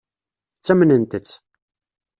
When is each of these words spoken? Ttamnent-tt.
Ttamnent-tt. 0.59 1.33